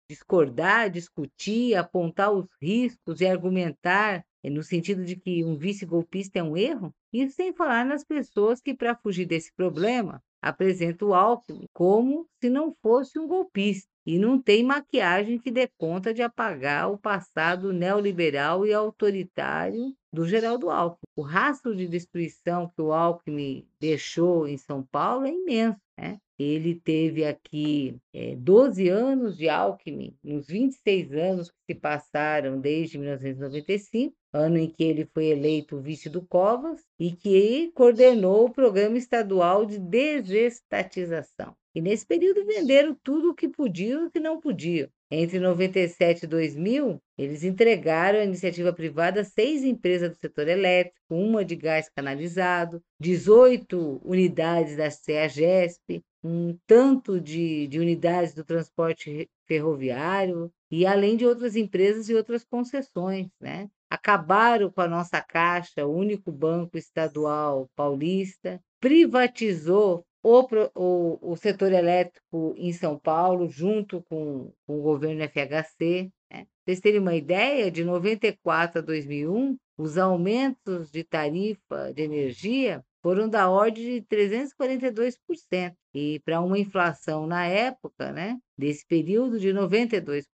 discordar, 0.10 0.90
discutir, 0.90 1.76
apontar 1.76 2.32
os 2.32 2.48
riscos 2.62 3.22
e 3.22 3.26
argumentar 3.26 4.26
eh, 4.44 4.50
no 4.50 4.64
sentido 4.64 5.04
de 5.06 5.16
que 5.16 5.44
um 5.44 5.58
vice-golpista 5.58 6.40
é 6.40 6.44
um 6.44 6.58
erro? 6.58 6.94
Isso 7.12 7.36
sem 7.36 7.54
falar 7.54 7.86
nas 7.86 8.04
pessoas 8.04 8.62
que, 8.62 8.74
para 8.74 8.96
fugir 8.96 9.26
desse 9.26 9.52
problema, 9.56 10.22
apresentam 10.46 11.08
o 11.08 11.14
Alckmin 11.16 11.66
como 11.74 12.30
se 12.40 12.52
não 12.52 12.72
fosse 12.80 13.18
um 13.18 13.28
golpista 13.28 13.90
e 14.06 14.20
não 14.20 14.40
tem 14.40 14.64
maquiagem 14.64 15.40
que 15.40 15.50
dê 15.50 15.68
conta 15.76 16.14
de 16.14 16.22
apagar 16.22 16.92
o 16.92 17.00
passado 17.00 17.74
neoliberal 17.74 18.64
e 18.64 18.72
autoritário 18.72 19.92
do 20.14 20.28
Geraldo 20.28 20.70
Alckmin. 20.70 21.00
O 21.16 21.24
rastro 21.24 21.76
de 21.76 21.88
destruição 21.88 22.70
que 22.70 22.80
o 22.80 22.94
Alckmin 22.94 23.68
deixou 23.80 24.48
em 24.48 24.56
São 24.56 24.84
Paulo 24.84 25.26
é 25.26 25.32
imenso. 25.32 25.80
Né? 25.98 26.20
Ele 26.38 26.76
teve 26.76 27.24
aqui 27.24 27.98
é, 28.14 28.36
12 28.36 28.90
anos 28.90 29.38
de 29.38 29.48
Alckmin, 29.48 30.18
nos 30.24 30.48
26 30.48 31.14
anos 31.14 31.50
que 31.50 31.74
se 31.74 31.76
passaram 31.76 32.60
desde 32.60 32.98
1995, 32.98 34.14
ano 34.34 34.58
em 34.58 34.70
que 34.70 34.84
ele 34.84 35.06
foi 35.14 35.28
eleito 35.28 35.80
vice 35.80 36.10
do 36.10 36.26
Covas, 36.26 36.84
e 37.00 37.12
que 37.12 37.72
coordenou 37.74 38.46
o 38.46 38.54
Programa 38.54 38.98
Estadual 38.98 39.66
de 39.66 39.80
Desestatização. 39.80 41.56
E 41.76 41.82
nesse 41.82 42.06
período 42.06 42.46
venderam 42.46 42.96
tudo 43.04 43.32
o 43.32 43.36
que 43.36 43.50
podiam 43.50 44.04
e 44.04 44.06
o 44.06 44.12
que 44.12 44.20
não 44.20 44.40
podiam. 44.40 44.88
Entre 45.12 45.40
97 45.40 46.24
e 46.24 46.28
2000, 46.28 47.02
eles 47.18 47.44
entregaram 47.44 48.20
à 48.20 48.24
iniciativa 48.24 48.72
privada 48.72 49.26
seis 49.26 49.62
empresas 49.62 50.10
do 50.10 50.16
setor 50.16 50.48
elétrico, 50.48 50.98
uma 51.10 51.44
de 51.44 51.58
gás 51.58 51.90
canalizado, 51.94 52.82
18 53.00 54.02
unidades 54.06 54.78
da 54.78 54.90
CEAGESP, 54.90 56.02
um 56.24 56.58
tanto 56.66 57.20
de, 57.20 57.68
de 57.68 57.78
unidades 57.78 58.34
do 58.34 58.46
transporte 58.46 59.30
ferroviário, 59.46 60.50
e 60.72 60.86
além 60.86 61.18
de 61.18 61.26
outras 61.26 61.58
empresas 61.58 62.08
e 62.08 62.16
outras 62.16 62.46
concessões. 62.46 63.28
Né? 63.40 63.70
Acabaram 63.90 64.72
com 64.72 64.80
a 64.80 64.88
nossa 64.88 65.22
Caixa, 65.22 65.86
o 65.86 65.94
único 65.94 66.32
banco 66.32 66.78
estadual 66.78 67.70
paulista, 67.76 68.62
privatizou 68.80 70.06
o, 70.26 70.48
o, 70.74 71.34
o 71.34 71.36
setor 71.36 71.72
elétrico 71.72 72.56
em 72.58 72.74
São 72.74 72.98
Paulo, 72.98 73.48
junto 73.48 74.02
com, 74.10 74.52
com 74.66 74.80
o 74.80 74.82
governo 74.82 75.24
FHC. 75.24 76.12
Né? 76.32 76.48
Vocês 76.66 76.80
terem 76.80 77.00
uma 77.00 77.16
ideia, 77.16 77.70
de 77.70 77.84
94 77.84 78.80
a 78.80 78.82
2001, 78.82 79.56
os 79.78 80.00
aumentos 80.00 80.90
de 80.90 81.04
tarifa 81.04 81.94
de 81.94 82.02
energia 82.02 82.84
foram 83.04 83.30
da 83.30 83.48
ordem 83.52 84.02
de 84.02 84.08
342%, 84.08 85.76
e 85.96 86.20
para 86.26 86.42
uma 86.42 86.60
inflação 86.60 87.26
na 87.26 87.46
época, 87.46 88.12
né, 88.12 88.38
desse 88.58 88.86
período 88.86 89.40
de 89.40 89.54
92%. 89.54 90.26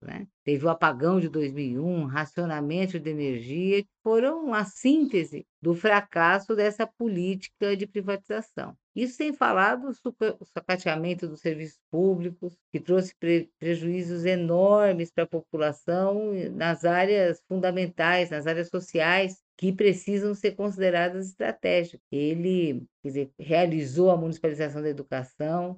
Né? 0.00 0.26
Teve 0.42 0.64
o 0.64 0.70
apagão 0.70 1.20
de 1.20 1.28
2001, 1.28 2.06
racionamento 2.06 2.98
de 2.98 3.10
energia, 3.10 3.82
que 3.82 3.90
foram 4.02 4.54
a 4.54 4.64
síntese 4.64 5.46
do 5.60 5.74
fracasso 5.74 6.56
dessa 6.56 6.86
política 6.86 7.76
de 7.76 7.86
privatização. 7.86 8.74
Isso 8.94 9.16
sem 9.16 9.32
falar 9.32 9.76
do 9.76 9.92
sucateamento 9.94 11.26
dos 11.26 11.40
serviços 11.40 11.78
públicos, 11.90 12.58
que 12.70 12.80
trouxe 12.80 13.14
pre 13.14 13.50
prejuízos 13.58 14.24
enormes 14.24 15.10
para 15.10 15.24
a 15.24 15.26
população 15.26 16.32
nas 16.52 16.84
áreas 16.84 17.42
fundamentais, 17.48 18.30
nas 18.30 18.46
áreas 18.46 18.68
sociais, 18.68 19.42
que 19.56 19.72
precisam 19.72 20.34
ser 20.34 20.52
consideradas 20.52 21.28
estratégicas. 21.28 22.00
Ele 22.10 22.84
dizer, 23.02 23.30
realizou 23.38 24.10
a 24.10 24.16
municipalização 24.16 24.82
da 24.82 24.88
educação 24.88 25.01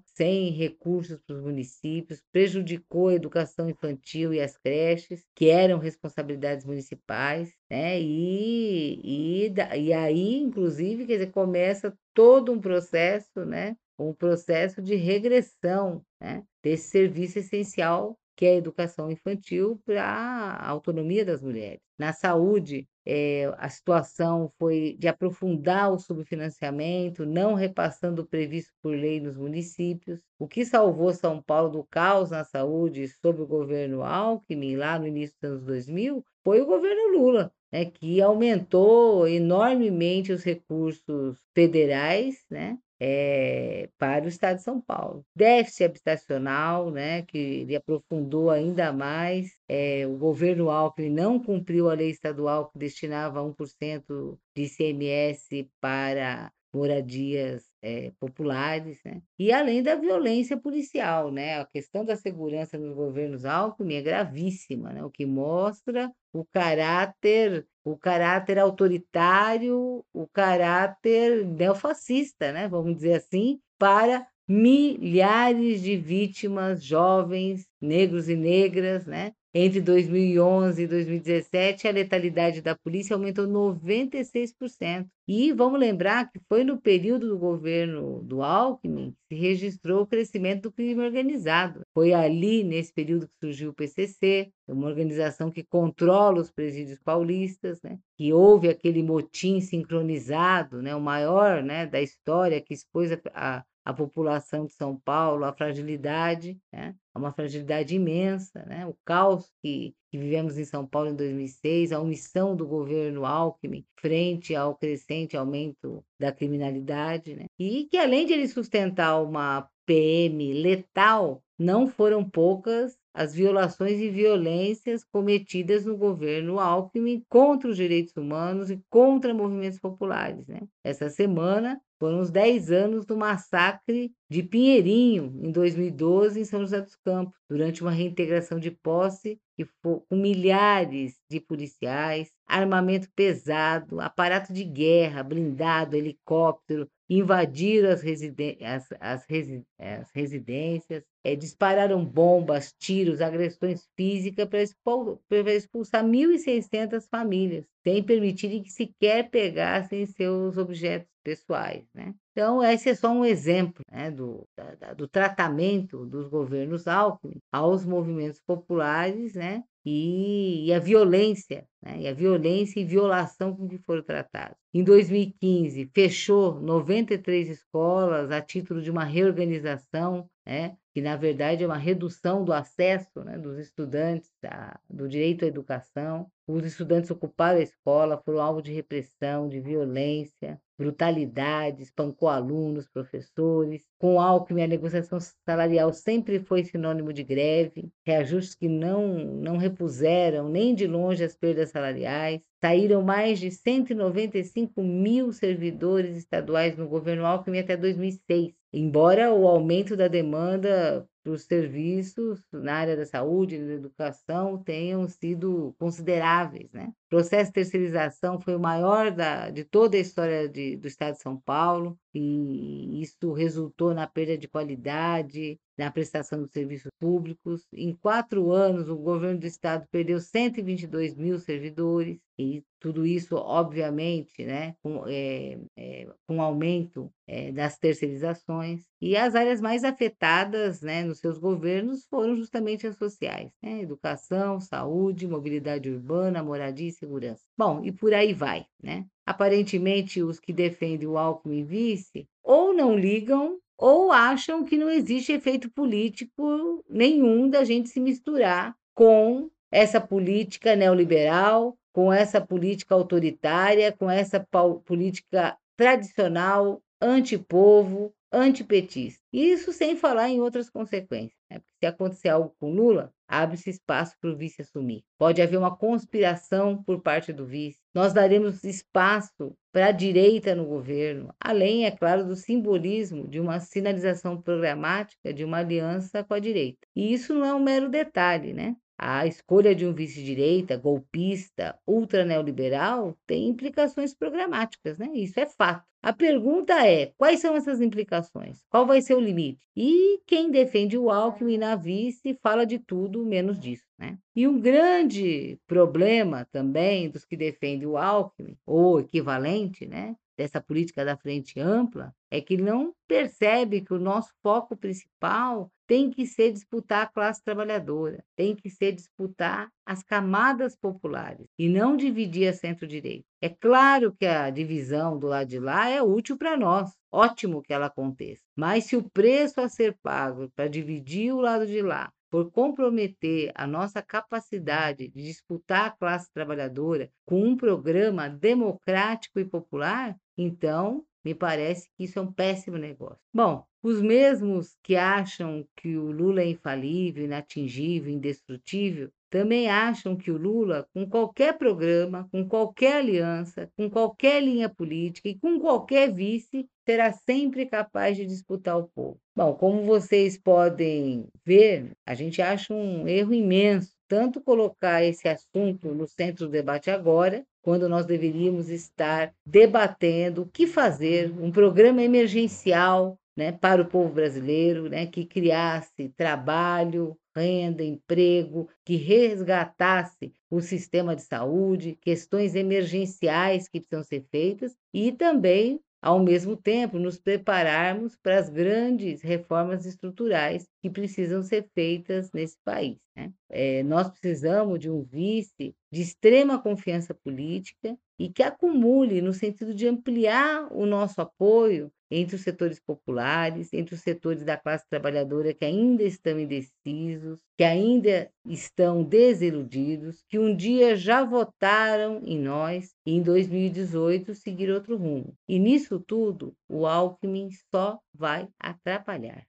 sem 0.05 0.51
recursos 0.51 1.21
para 1.27 1.37
os 1.37 1.43
municípios, 1.43 2.23
prejudicou 2.33 3.09
a 3.09 3.15
educação 3.15 3.69
infantil 3.69 4.33
e 4.33 4.41
as 4.41 4.57
creches, 4.57 5.25
que 5.35 5.49
eram 5.49 5.79
responsabilidades 5.79 6.65
municipais, 6.65 7.53
né? 7.71 8.01
E, 8.01 9.49
e, 9.49 9.55
e 9.79 9.93
aí, 9.93 10.37
inclusive, 10.37 11.07
quer 11.07 11.15
dizer, 11.15 11.31
começa 11.31 11.97
todo 12.13 12.53
um 12.53 12.61
processo, 12.61 13.45
né? 13.45 13.77
um 13.99 14.13
processo 14.13 14.83
de 14.83 14.97
regressão 14.97 16.05
né? 16.21 16.43
desse 16.63 16.89
serviço 16.91 17.39
essencial 17.39 18.19
que 18.37 18.47
é 18.47 18.51
a 18.51 18.57
educação 18.57 19.11
infantil 19.11 19.81
para 19.85 20.05
a 20.05 20.69
autonomia 20.69 21.25
das 21.25 21.41
mulheres. 21.43 21.81
Na 21.99 22.13
saúde, 22.13 22.89
é, 23.07 23.53
a 23.59 23.69
situação 23.69 24.51
foi 24.59 24.97
de 24.99 25.07
aprofundar 25.07 25.93
o 25.93 25.99
subfinanciamento, 25.99 27.27
não 27.27 27.55
repassando 27.55 28.23
o 28.23 28.27
previsto 28.27 28.73
por 28.83 28.97
lei 28.97 29.21
nos 29.21 29.37
municípios. 29.37 30.21
O 30.39 30.49
que 30.49 30.65
salvou 30.65 31.13
São 31.13 31.41
Paulo 31.43 31.71
do 31.71 31.85
caos 31.85 32.31
na 32.31 32.45
saúde 32.45 33.07
sob 33.09 33.43
o 33.43 33.47
governo 33.47 34.03
Alckmin, 34.03 34.77
lá 34.77 34.99
no 34.99 35.07
início 35.07 35.37
dos 35.41 35.51
anos 35.51 35.65
2000, 35.65 36.25
foi 36.43 36.61
o 36.61 36.67
governo 36.67 37.19
Lula, 37.19 37.53
né, 37.73 37.85
que 37.85 38.21
aumentou 38.21 39.29
enormemente 39.29 40.33
os 40.33 40.43
recursos 40.43 41.39
federais, 41.55 42.45
né, 42.51 42.79
é, 43.07 43.91
para 43.99 44.25
o 44.25 44.29
estado 44.29 44.57
de 44.57 44.63
São 44.63 44.81
Paulo. 44.81 45.27
Déficit 45.37 45.85
habitacional, 45.85 46.91
né, 46.91 47.21
que 47.21 47.37
ele 47.37 47.77
aprofundou 47.77 48.51
ainda 48.51 48.95
mais. 48.95 49.59
É, 49.69 50.07
o 50.07 50.17
governo 50.17 50.71
Alckmin 50.71 51.11
não 51.11 51.39
cumpriu 51.39 51.91
a 51.91 51.95
lei 51.95 52.09
estadual 52.09 52.71
que 52.71 52.79
destinava 52.79 53.43
1% 53.43 54.39
de 54.57 54.63
ICMS 54.63 55.71
para 55.83 56.51
moradias 56.75 57.65
é, 57.85 58.11
populares, 58.19 58.99
né? 59.05 59.21
E 59.39 59.53
além 59.53 59.83
da 59.83 59.95
violência 59.95 60.57
policial, 60.57 61.31
né? 61.31 61.61
A 61.61 61.67
questão 61.67 62.03
da 62.03 62.17
segurança 62.17 62.79
nos 62.79 62.95
governos 62.95 63.45
Alckmin 63.45 63.97
é 63.97 64.03
gravíssima, 64.03 64.91
né? 64.91 65.05
O 65.05 65.11
que 65.11 65.27
mostra 65.27 66.11
o 66.33 66.47
caráter, 66.47 67.67
o 67.85 67.95
caráter 67.95 68.59
autoritário, 68.59 70.03
o 70.15 70.27
caráter 70.27 71.47
neofascista, 71.47 72.53
né? 72.53 72.67
Vamos 72.69 72.95
dizer 72.97 73.17
assim, 73.17 73.61
para 73.79 74.27
milhares 74.49 75.83
de 75.83 75.97
vítimas 75.97 76.85
jovens, 76.85 77.67
negros 77.81 78.29
e 78.29 78.37
negras, 78.37 79.07
né? 79.07 79.33
Entre 79.57 79.81
2011 79.81 80.83
e 80.83 80.87
2017, 80.89 81.87
a 81.87 81.93
letalidade 81.93 82.61
da 82.61 82.77
polícia 82.77 83.15
aumentou 83.15 83.47
96%. 83.47 85.07
E 85.29 85.53
vamos 85.53 85.79
lembrar 85.79 86.29
que 86.29 86.41
foi 86.49 86.65
no 86.65 86.81
período 86.81 87.29
do 87.29 87.39
governo 87.39 88.21
do 88.25 88.43
Alckmin 88.43 89.15
que 89.29 89.37
se 89.37 89.41
registrou 89.41 90.03
o 90.03 90.07
crescimento 90.09 90.63
do 90.63 90.73
crime 90.73 91.01
organizado. 91.01 91.83
Foi 91.95 92.13
ali, 92.13 92.65
nesse 92.65 92.93
período, 92.93 93.29
que 93.29 93.47
surgiu 93.47 93.71
o 93.71 93.75
PCC, 93.75 94.51
uma 94.67 94.89
organização 94.89 95.53
que 95.53 95.63
controla 95.63 96.41
os 96.41 96.51
presídios 96.51 96.99
paulistas, 96.99 97.81
né? 97.81 97.97
que 98.19 98.33
houve 98.33 98.69
aquele 98.69 99.05
motim 99.05 99.61
sincronizado, 99.61 100.83
né? 100.83 100.97
o 100.97 101.01
maior 101.01 101.63
né? 101.63 101.87
da 101.87 102.03
história, 102.03 102.61
que 102.61 102.75
expôs 102.75 103.13
a, 103.13 103.21
a 103.33 103.65
a 103.85 103.93
população 103.93 104.65
de 104.65 104.73
São 104.73 104.97
Paulo, 104.97 105.45
a 105.45 105.53
fragilidade, 105.53 106.59
né? 106.73 106.95
uma 107.15 107.33
fragilidade 107.33 107.95
imensa, 107.95 108.65
né? 108.65 108.87
o 108.87 108.97
caos 109.05 109.53
que, 109.63 109.95
que 110.11 110.19
vivemos 110.19 110.57
em 110.57 110.65
São 110.65 110.87
Paulo 110.87 111.11
em 111.11 111.17
2006, 111.17 111.93
a 111.93 112.01
omissão 112.01 112.57
do 112.57 112.67
governo 112.67 113.27
Alckmin 113.27 113.85
frente 114.01 114.55
ao 114.55 114.75
crescente 114.75 115.37
aumento 115.37 116.05
da 116.19 116.33
criminalidade, 116.33 117.37
né? 117.37 117.45
e 117.59 117.87
que 117.91 117.99
além 117.99 118.27
de 118.27 118.33
ele 118.33 118.49
sustentar 118.49 119.23
uma 119.23 119.69
PM 119.87 120.55
letal, 120.55 121.43
não 121.59 121.87
foram 121.87 122.29
poucas 122.29 122.99
as 123.15 123.33
violações 123.33 124.01
e 124.01 124.11
violências 124.11 125.05
cometidas 125.05 125.85
no 125.85 125.97
governo 125.97 126.59
Alckmin 126.59 127.25
contra 127.29 127.71
os 127.71 127.77
direitos 127.77 128.17
humanos 128.17 128.71
e 128.71 128.83
contra 128.91 129.33
movimentos 129.33 129.79
populares. 129.79 130.49
Né? 130.49 130.63
Essa 130.83 131.09
semana 131.09 131.81
foram 131.99 132.21
os 132.21 132.31
10 132.31 132.71
anos 132.71 133.07
do 133.07 133.17
massacre 133.17 134.13
de 134.29 134.43
Pinheirinho, 134.43 135.41
em 135.43 135.51
2012, 135.51 136.41
em 136.41 136.45
São 136.45 136.61
José 136.61 136.81
dos 136.81 136.97
Campos, 136.97 137.35
durante 137.49 137.83
uma 137.83 137.91
reintegração 137.91 138.59
de 138.59 138.71
posse 138.71 139.39
que 139.57 139.65
foi, 139.65 140.01
com 140.09 140.17
milhares 140.17 141.21
de 141.31 141.41
policiais, 141.41 142.31
armamento 142.47 143.09
pesado, 143.15 144.01
aparato 144.01 144.53
de 144.53 144.65
guerra, 144.65 145.23
blindado, 145.23 145.97
helicóptero, 145.97 146.89
invadiram 147.09 147.91
as, 147.91 148.03
as, 148.03 148.89
as, 149.01 149.27
resi 149.27 149.65
as 149.79 150.11
residências, 150.13 151.05
é, 151.23 151.35
dispararam 151.35 152.05
bombas, 152.05 152.73
tiros, 152.79 153.21
agressões 153.21 153.89
físicas 153.97 154.49
para 154.49 154.63
expul 154.63 155.21
expulsar 155.47 156.05
1.600 156.05 157.09
famílias, 157.09 157.67
sem 157.83 158.03
permitirem 158.03 158.63
que 158.63 158.71
sequer 158.71 159.31
pegassem 159.31 160.07
seus 160.07 160.57
objetos 160.57 161.09
pessoais. 161.23 161.85
Né? 161.95 162.15
Então, 162.33 162.63
esse 162.63 162.91
é 162.91 162.95
só 162.95 163.11
um 163.11 163.25
exemplo 163.25 163.83
né, 163.91 164.11
do, 164.11 164.47
da, 164.57 164.93
do 164.93 165.09
tratamento 165.09 166.05
dos 166.05 166.29
governos 166.29 166.87
Alckmin 166.87 167.39
aos 167.51 167.85
movimentos 167.85 168.41
populares 168.41 169.35
né, 169.35 169.63
e, 169.85 170.67
e 170.67 170.73
a 170.73 170.79
violência, 170.79 171.67
né, 171.83 172.01
e 172.01 172.09
a 172.09 172.13
violência 172.15 172.81
e 172.81 172.85
violação 172.85 173.55
com 173.55 173.69
que 173.69 173.79
foram 173.79 174.03
tratados. 174.03 174.57
Em 174.73 174.83
2015, 174.83 175.91
fechou 175.95 176.61
93 176.61 177.49
escolas 177.51 178.31
a 178.31 178.41
título 178.41 178.81
de 178.83 178.91
uma 178.91 179.05
reorganização, 179.05 180.29
né, 180.47 180.77
que 180.95 181.03
na 181.03 181.17
verdade 181.17 181.65
é 181.65 181.67
uma 181.67 181.77
redução 181.77 182.45
do 182.45 182.53
acesso 182.53 183.25
né, 183.25 183.37
dos 183.37 183.59
estudantes 183.59 184.31
a, 184.45 184.79
do 184.89 185.09
direito 185.09 185.45
à 185.45 185.49
educação. 185.49 186.31
Os 186.47 186.65
estudantes 186.65 187.11
ocuparam 187.11 187.59
a 187.59 187.63
escola, 187.63 188.23
foram 188.25 188.41
alvo 188.41 188.63
de 188.63 188.73
repressão, 188.73 189.49
de 189.49 189.61
violência, 189.61 190.61
brutalidade, 190.79 191.83
espancou 191.83 192.29
alunos, 192.29 192.89
professores. 192.89 193.85
Com 193.99 194.17
o 194.17 194.21
Alckmin, 194.21 194.63
a 194.63 194.69
negociação 194.69 195.19
salarial 195.45 195.93
sempre 195.93 196.39
foi 196.39 196.63
sinônimo 196.63 197.13
de 197.13 197.25
greve, 197.25 197.91
reajustes 198.07 198.55
que 198.55 198.69
não, 198.69 199.19
não 199.19 199.57
repuseram 199.57 200.49
nem 200.49 200.75
de 200.75 200.87
longe 200.87 201.25
as 201.25 201.35
perdas 201.35 201.71
salariais. 201.71 202.43
Saíram 202.61 203.03
mais 203.03 203.41
de 203.41 203.51
195 203.51 204.83
mil 204.83 205.33
servidores 205.33 206.17
estaduais 206.17 206.77
no 206.77 206.89
governo 206.89 207.27
Alckmin 207.27 207.59
até 207.59 207.77
2006, 207.77 208.55
embora 208.75 209.33
o 209.33 209.47
aumento 209.47 209.97
da 209.97 210.09
demanda 210.09 211.07
para 211.23 211.33
os 211.33 211.45
serviços 211.45 212.45
na 212.53 212.75
área 212.75 212.97
da 212.97 213.07
saúde 213.07 213.57
e 213.57 213.67
da 213.67 213.73
educação 213.73 214.63
tenham 214.63 215.09
sido 215.09 215.75
consideráveis. 215.79 216.71
Né? 216.73 216.93
Processo 217.15 217.51
de 217.51 217.53
terceirização 217.53 218.41
foi 218.41 218.57
o 218.57 218.61
maior 218.61 219.13
da, 219.13 219.49
de 219.49 219.63
toda 219.63 219.97
a 219.97 220.01
história 220.01 220.49
de, 220.49 220.77
do 220.77 220.89
Estado 220.89 221.15
de 221.15 221.23
São 221.23 221.41
Paulo, 221.41 221.97
e 222.13 223.01
isso 223.01 223.33
resultou 223.33 223.95
na 223.95 224.05
perda 224.05 224.37
de 224.37 224.49
qualidade, 224.49 225.57
na 225.79 225.91
prestação 225.91 226.41
dos 226.41 226.51
serviços 226.51 226.91
públicos. 226.99 227.67
Em 227.73 227.95
quatro 227.95 228.51
anos, 228.51 228.89
o 228.89 228.97
governo 228.97 229.41
do 229.41 229.47
Estado 229.47 229.87
perdeu 229.91 230.21
122 230.21 231.15
mil 231.15 231.39
servidores, 231.39 232.19
e 232.39 232.65
tudo 232.81 233.07
isso, 233.07 233.37
obviamente, 233.37 234.45
né, 234.45 234.75
com, 234.83 235.07
é, 235.07 235.59
é, 235.77 236.09
com 236.27 236.43
aumento 236.43 237.11
é, 237.27 237.53
das 237.53 237.79
terceirizações. 237.79 238.85
E 239.01 239.17
as 239.17 239.35
áreas 239.35 239.61
mais 239.61 239.85
afetadas 239.85 240.81
né, 240.81 241.05
nos 241.05 241.19
seus 241.19 241.39
governos 241.39 242.05
foram 242.11 242.37
justamente 242.37 242.87
as 242.87 242.97
sociais: 242.97 243.53
né, 243.63 243.81
educação, 243.81 244.61
saúde, 244.61 245.29
mobilidade 245.29 245.91
urbana, 245.91 246.43
moradia 246.43 246.89
e 246.89 246.93
segurança. 247.05 247.43
Bom, 247.57 247.85
e 247.85 247.93
por 247.93 248.13
aí 248.13 248.33
vai. 248.33 248.67
Né? 248.83 249.07
Aparentemente, 249.27 250.23
os 250.23 250.41
que 250.41 250.53
defendem 250.53 251.07
o 251.07 251.19
Alckmin 251.19 251.65
vice 251.65 252.27
ou 252.43 252.73
não 252.73 252.99
ligam 252.99 253.59
ou 253.77 254.11
acham 254.11 254.65
que 254.65 254.77
não 254.77 254.91
existe 254.91 255.33
efeito 255.33 255.71
político 255.71 256.85
nenhum 256.89 257.49
da 257.49 257.65
gente 257.65 257.89
se 257.89 258.01
misturar 258.01 258.75
com 258.95 259.51
essa 259.71 260.01
política 260.01 260.77
neoliberal, 260.77 261.77
com 261.93 262.13
essa 262.13 262.41
política 262.41 262.95
autoritária, 262.95 263.93
com 263.93 264.09
essa 264.09 264.41
política 264.85 265.57
tradicional, 265.77 266.81
antipovo, 267.01 268.13
antipetista. 268.37 269.21
Isso 269.33 269.73
sem 269.73 269.97
falar 269.97 270.29
em 270.29 270.41
outras 270.41 270.69
consequências. 270.69 271.39
Né? 271.51 271.61
Se 271.79 271.87
acontecer 271.87 272.29
algo 272.29 272.55
com 272.59 272.73
Lula, 272.73 273.13
abre-se 273.27 273.71
espaço 273.71 274.17
para 274.21 274.31
o 274.31 274.37
vice 274.37 274.63
assumir. 274.63 275.03
Pode 275.19 275.41
haver 275.41 275.57
uma 275.57 275.77
conspiração 275.77 276.83
por 276.83 277.01
parte 277.01 277.33
do 277.33 277.47
vice. 277.47 277.79
Nós 277.95 278.13
daremos 278.13 278.65
espaço 278.65 279.57
para 279.73 279.87
a 279.87 279.93
direita 279.93 280.55
no 280.55 280.67
governo, 280.67 281.35
além, 281.41 281.85
é 281.85 281.91
claro, 281.91 282.25
do 282.25 282.37
simbolismo 282.37 283.27
de 283.27 283.41
uma 283.41 283.61
sinalização 283.61 284.41
programática 284.41 285.33
de 285.33 285.45
uma 285.45 285.59
aliança 285.59 286.23
com 286.23 286.35
a 286.35 286.39
direita. 286.39 286.87
E 286.95 287.13
isso 287.13 287.35
não 287.35 287.45
é 287.45 287.55
um 287.55 287.63
mero 287.63 287.89
detalhe, 287.89 288.53
né? 288.53 288.77
A 288.97 289.27
escolha 289.27 289.75
de 289.75 289.85
um 289.85 289.93
vice-direita, 289.93 290.77
golpista, 290.77 291.77
ultra-neoliberal, 291.85 293.19
tem 293.27 293.49
implicações 293.49 294.15
programáticas, 294.15 294.97
né? 294.99 295.11
Isso 295.15 295.41
é 295.41 295.47
fato. 295.47 295.85
A 296.05 296.13
pergunta 296.13 296.87
é: 296.87 297.15
quais 297.17 297.41
são 297.41 297.57
essas 297.57 297.81
implicações? 297.81 298.63
Qual 298.69 298.87
vai 298.87 299.01
ser 299.01 299.15
o 299.15 299.21
limite? 299.21 299.67
E 299.75 300.21
quem 300.27 300.51
defende 300.51 300.99
o 300.99 301.11
Alckmin 301.11 301.57
na 301.57 301.77
vice 301.77 302.39
fala 302.43 302.67
de 302.67 302.79
tudo 302.79 303.25
menos 303.25 303.59
disso. 303.59 303.87
Né? 303.99 304.19
E 304.37 304.47
um 304.47 304.61
grande 304.61 305.59
problema 305.67 306.47
também 306.53 307.09
dos 307.09 307.25
que 307.25 307.39
defendem 307.39 307.89
o 307.89 307.97
Alckmin, 307.97 308.55
ou 308.67 309.01
equivalente, 309.01 309.87
né, 309.87 310.15
dessa 310.37 310.61
política 310.61 311.07
da 311.07 311.17
frente 311.17 311.59
ampla, 311.59 312.15
é 312.31 312.39
que 312.39 312.59
não 312.59 312.93
percebe 313.09 313.81
que 313.81 313.95
o 313.95 313.99
nosso 313.99 314.31
foco 314.43 314.77
principal 314.77 315.73
tem 315.87 316.11
que 316.11 316.27
ser 316.27 316.53
disputar 316.53 317.05
a 317.05 317.07
classe 317.07 317.43
trabalhadora, 317.43 318.23
tem 318.37 318.55
que 318.55 318.69
ser 318.69 318.93
disputar 318.93 319.71
as 319.87 320.03
camadas 320.03 320.77
populares 320.77 321.47
e 321.59 321.69
não 321.69 321.97
dividir 321.97 322.49
a 322.49 322.53
centro-direita. 322.53 323.27
É 323.41 323.49
claro 323.49 324.15
que 324.15 324.27
a 324.27 324.51
divisão 324.51 325.19
do 325.19 325.27
lado 325.27 325.49
de 325.49 325.59
lá 325.59 325.89
é 325.89 326.03
útil 326.03 326.37
para 326.37 326.57
nós, 326.57 326.91
ótimo 327.13 327.63
que 327.63 327.73
ela 327.73 327.87
aconteça, 327.87 328.43
mas 328.57 328.85
se 328.85 328.97
o 328.97 329.09
preço 329.11 329.61
a 329.61 329.69
ser 329.69 329.97
pago 330.03 330.51
para 330.55 330.69
dividir 330.69 331.33
o 331.33 331.41
lado 331.41 331.67
de 331.67 331.83
lá 331.83 332.11
por 332.31 332.51
comprometer 332.51 333.53
a 333.55 333.65
nossa 333.67 334.03
capacidade 334.03 335.09
de 335.09 335.23
disputar 335.23 335.87
a 335.87 335.91
classe 335.91 336.33
trabalhadora 336.33 337.09
com 337.25 337.45
um 337.45 337.57
programa 337.57 338.29
democrático 338.29 339.39
e 339.39 339.45
popular, 339.45 340.17
então 340.37 341.05
me 341.25 341.33
parece 341.35 341.89
que 341.97 342.05
isso 342.05 342.19
é 342.19 342.23
um 342.23 342.33
péssimo 342.33 342.77
negócio. 342.77 343.21
Bom, 343.33 343.65
os 343.85 344.01
mesmos 344.01 344.75
que 344.83 344.97
acham 344.97 345.63
que 345.77 345.95
o 345.95 346.11
Lula 346.11 346.41
é 346.41 346.47
infalível, 346.47 347.23
inatingível, 347.23 348.11
indestrutível, 348.11 349.11
também 349.29 349.69
acham 349.69 350.17
que 350.17 350.31
o 350.31 350.39
Lula, 350.39 350.87
com 350.95 351.07
qualquer 351.07 351.59
programa, 351.59 352.27
com 352.33 352.49
qualquer 352.49 352.97
aliança, 352.97 353.69
com 353.77 353.91
qualquer 353.91 354.43
linha 354.43 354.71
política 354.71 355.29
e 355.29 355.39
com 355.39 355.61
qualquer 355.61 356.11
vice, 356.11 356.67
será 356.87 357.13
sempre 357.13 357.67
capaz 357.67 358.17
de 358.17 358.25
disputar 358.25 358.79
o 358.79 358.89
povo. 358.89 359.19
Bom, 359.37 359.53
como 359.53 359.85
vocês 359.85 360.39
podem 360.39 361.27
ver, 361.45 361.93
a 362.07 362.15
gente 362.15 362.41
acha 362.41 362.73
um 362.73 363.07
erro 363.07 363.35
imenso 363.35 363.93
tanto 364.09 364.41
colocar 364.41 365.03
esse 365.03 365.29
assunto 365.29 365.89
no 365.89 366.07
centro 366.07 366.47
do 366.47 366.53
debate 366.53 366.91
agora, 366.91 367.45
quando 367.63 367.89
nós 367.89 368.07
deveríamos 368.07 368.69
estar 368.69 369.35
debatendo 369.45 370.43
o 370.43 370.49
que 370.49 370.67
fazer, 370.67 371.33
um 371.41 371.51
programa 371.51 372.03
emergencial 372.03 373.19
né, 373.37 373.53
para 373.53 373.83
o 373.83 373.87
povo 373.87 374.13
brasileiro, 374.13 374.89
né, 374.89 375.07
que 375.07 375.25
criasse 375.25 376.09
trabalho, 376.17 377.17
renda, 377.37 377.83
emprego, 377.83 378.69
que 378.85 378.97
resgatasse 378.97 380.33
o 380.51 380.61
sistema 380.61 381.17
de 381.17 381.23
saúde, 381.23 381.99
questões 382.01 382.55
emergenciais 382.55 383.69
que 383.69 383.81
precisam 383.81 384.05
ser 384.05 384.25
feitas 384.31 384.77
e 384.93 385.11
também 385.11 385.81
ao 386.05 386.21
mesmo 386.23 386.55
tempo, 386.55 386.99
nos 386.99 387.19
prepararmos 387.19 388.15
para 388.15 388.39
as 388.39 388.51
grandes 388.51 389.23
reformas 389.23 389.87
estruturais 389.87 390.69
que 390.83 390.91
precisam 390.91 391.43
ser 391.43 391.67
feitas 391.75 392.31
nesse 392.31 392.59
país. 392.63 392.99
Né? 393.17 393.33
É, 393.49 393.83
nós 393.83 394.11
precisamos 394.11 394.79
de 394.79 394.91
um 394.91 395.03
vice 395.03 395.75
de 395.91 396.03
extrema 396.03 396.61
confiança 396.61 397.15
política 397.15 397.97
e 398.19 398.29
que 398.29 398.43
acumule 398.43 399.23
no 399.23 399.33
sentido 399.33 399.75
de 399.75 399.89
ampliar 399.89 400.71
o 400.71 400.85
nosso 400.85 401.23
apoio 401.23 401.91
entre 402.15 402.37
os 402.37 402.43
setores 402.43 402.81
populares, 402.81 403.73
entre 403.73 403.95
os 403.95 404.01
setores 404.01 404.45
da 404.45 404.57
classe 404.57 404.89
trabalhadora 404.89 405.53
que 405.53 405.65
ainda 405.65 406.03
estão 406.03 406.39
indecisos, 406.39 407.39
que 407.57 407.65
ainda 407.65 408.31
estão 408.47 409.03
desiludidos, 409.03 410.23
que 410.29 410.39
um 410.39 410.55
dia 410.55 410.97
já 410.97 411.25
votaram 411.25 412.21
em 412.25 412.39
nós 412.39 412.95
e 413.05 413.13
em 413.13 413.23
2018 413.23 414.35
seguir 414.35 414.71
outro 414.71 414.97
rumo. 414.97 415.35
E 415.49 415.59
nisso 415.59 416.01
tudo, 416.01 416.55
o 416.69 416.87
Alckmin 416.87 417.51
só 417.71 417.99
vai 418.15 418.49
atrapalhar. 418.59 419.47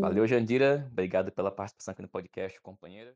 Valeu, 0.00 0.26
Jandira. 0.26 0.86
Obrigado 0.90 1.32
pela 1.32 1.50
participação 1.50 1.92
aqui 1.92 2.02
no 2.02 2.08
podcast, 2.08 2.60
companheira. 2.60 3.12